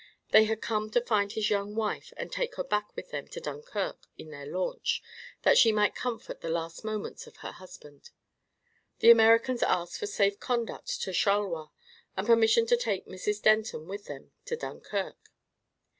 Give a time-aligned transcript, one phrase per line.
[0.31, 3.39] They had come to find his young wife and take her back with them to
[3.39, 5.03] Dunkirk in their launch,
[5.43, 8.09] that she might comfort the last moments of her husband.
[8.97, 11.67] The Americans asked for safe conduct to Charleroi,
[12.17, 13.43] and permission to take Mrs.
[13.43, 15.17] Denton with them to Dunkirk.